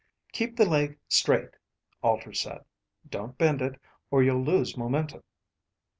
[0.31, 1.51] "Keep the leg straight,"
[2.01, 2.65] Alter said.
[3.07, 5.21] "Don't bend it, or you'll loose momentum."